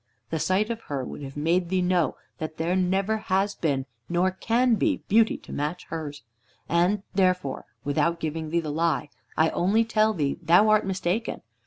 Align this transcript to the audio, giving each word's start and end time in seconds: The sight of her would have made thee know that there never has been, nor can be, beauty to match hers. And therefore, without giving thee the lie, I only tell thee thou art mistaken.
The 0.31 0.39
sight 0.39 0.71
of 0.71 0.81
her 0.89 1.05
would 1.05 1.21
have 1.21 1.37
made 1.37 1.69
thee 1.69 1.83
know 1.83 2.15
that 2.39 2.57
there 2.57 2.75
never 2.75 3.17
has 3.17 3.53
been, 3.53 3.85
nor 4.09 4.31
can 4.31 4.73
be, 4.73 5.03
beauty 5.07 5.37
to 5.37 5.53
match 5.53 5.83
hers. 5.89 6.23
And 6.67 7.03
therefore, 7.13 7.65
without 7.83 8.19
giving 8.19 8.49
thee 8.49 8.61
the 8.61 8.71
lie, 8.71 9.09
I 9.37 9.51
only 9.51 9.85
tell 9.85 10.15
thee 10.15 10.39
thou 10.41 10.69
art 10.69 10.87
mistaken. 10.87 11.43